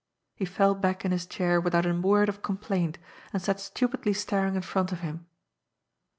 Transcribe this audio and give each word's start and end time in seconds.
He 0.33 0.45
fell 0.45 0.73
back 0.73 1.05
in 1.05 1.11
his 1.11 1.27
chair 1.27 1.61
without 1.61 1.85
a 1.85 1.93
word 1.93 2.27
of 2.27 2.41
complainti 2.41 2.95
and 3.33 3.39
sat 3.39 3.59
stupidly 3.59 4.13
staring 4.13 4.55
in 4.55 4.63
front 4.63 4.91
of 4.91 5.01
him. 5.01 5.27